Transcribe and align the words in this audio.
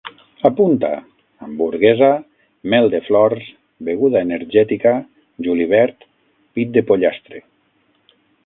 Apunta: 0.49 0.87
hamburguesa, 1.47 2.09
mel 2.73 2.89
de 2.95 3.01
flors, 3.09 3.51
beguda 3.91 4.25
energètica, 4.29 4.97
julivert, 5.49 6.11
pit 6.57 6.77
de 6.79 6.87
pollastre 6.93 7.45